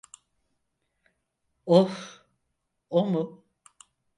[1.77, 1.91] Oh,
[2.89, 3.23] o mu?